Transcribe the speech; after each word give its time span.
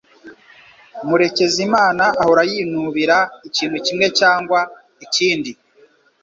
Murekezimana 1.07 2.05
ahora 2.21 2.41
yinubira 2.51 3.17
ikintu 3.47 3.77
kimwe 3.85 4.07
cyangwa 4.19 4.59
ikindi. 5.05 5.51